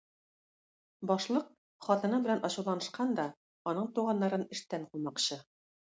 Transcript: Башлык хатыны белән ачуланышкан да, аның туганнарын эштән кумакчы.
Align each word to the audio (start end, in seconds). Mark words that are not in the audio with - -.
Башлык 1.11 1.51
хатыны 1.89 2.21
белән 2.25 2.43
ачуланышкан 2.51 3.15
да, 3.23 3.29
аның 3.73 3.95
туганнарын 4.01 4.51
эштән 4.59 4.93
кумакчы. 4.95 5.45